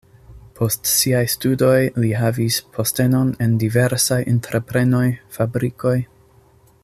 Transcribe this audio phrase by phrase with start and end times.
[0.59, 5.97] Post siaj studoj li havis postenon en diversaj entreprenoj, fabrikoj.